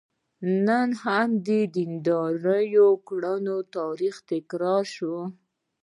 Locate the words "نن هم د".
0.67-1.49